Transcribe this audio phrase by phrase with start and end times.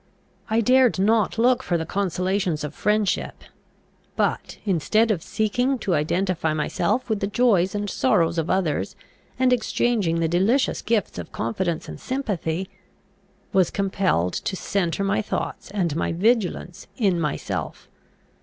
[0.49, 3.43] I dared not look for the consolations of friendship;
[4.15, 8.95] but, instead of seeking to identify myself with the joys and sorrows of others,
[9.37, 12.67] and exchanging the delicious gifts of confidence and sympathy,
[13.53, 17.87] was compelled to centre my thoughts and my vigilance in myself.